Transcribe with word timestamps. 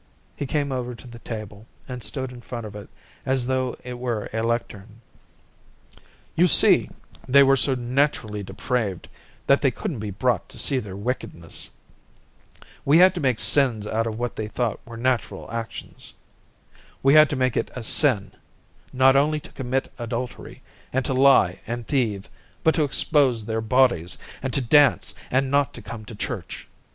'"He 0.35 0.47
came 0.47 0.71
over 0.71 0.95
to 0.95 1.05
the 1.05 1.19
table 1.19 1.67
and 1.87 2.01
stood 2.01 2.31
in 2.31 2.41
front 2.41 2.65
of 2.65 2.73
it 2.75 2.89
as 3.23 3.45
though 3.45 3.75
it 3.83 3.99
were 3.99 4.27
a 4.33 4.41
lectern. 4.41 4.99
"You 6.35 6.47
see, 6.47 6.89
they 7.27 7.43
were 7.43 7.55
so 7.55 7.75
naturally 7.75 8.41
depraved 8.41 9.09
that 9.45 9.61
they 9.61 9.69
couldn't 9.69 9.99
be 9.99 10.09
brought 10.09 10.49
to 10.49 10.57
see 10.57 10.79
their 10.79 10.95
wickedness. 10.95 11.69
We 12.83 12.97
had 12.97 13.13
to 13.13 13.21
make 13.21 13.37
sins 13.37 13.85
out 13.85 14.07
of 14.07 14.17
what 14.17 14.37
they 14.37 14.47
thought 14.47 14.79
were 14.85 14.97
natural 14.97 15.47
actions. 15.51 16.15
We 17.03 17.13
had 17.13 17.29
to 17.29 17.35
make 17.35 17.55
it 17.55 17.69
a 17.75 17.83
sin, 17.83 18.31
not 18.91 19.15
only 19.15 19.39
to 19.41 19.51
commit 19.51 19.93
adultery 19.99 20.63
and 20.91 21.05
to 21.05 21.13
lie 21.13 21.59
and 21.67 21.85
thieve, 21.85 22.27
but 22.63 22.73
to 22.73 22.83
expose 22.85 23.45
their 23.45 23.61
bodies, 23.61 24.17
and 24.41 24.51
to 24.53 24.61
dance 24.61 25.13
and 25.29 25.51
not 25.51 25.75
to 25.75 25.81
come 25.83 26.05
to 26.05 26.15
church. 26.15 26.67